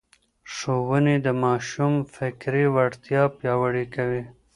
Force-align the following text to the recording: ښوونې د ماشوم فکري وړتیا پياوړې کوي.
ښوونې 0.53 1.15
د 1.25 1.27
ماشوم 1.43 1.93
فکري 2.15 2.65
وړتیا 2.75 3.23
پياوړې 3.37 3.85
کوي. 3.95 4.23